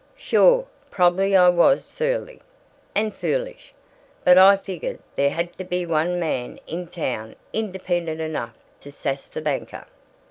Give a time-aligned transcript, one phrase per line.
[0.17, 0.65] "Sure.
[0.89, 2.41] Probably I was surly
[2.95, 3.71] and foolish.
[4.23, 9.27] But I figured there had to be ONE man in town independent enough to sass
[9.27, 9.85] the banker!"